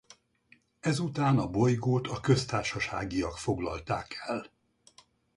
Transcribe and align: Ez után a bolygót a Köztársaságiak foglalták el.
Ez 0.79 0.99
után 0.99 1.37
a 1.37 1.47
bolygót 1.47 2.07
a 2.07 2.19
Köztársaságiak 2.19 3.37
foglalták 3.37 4.15
el. 4.27 4.45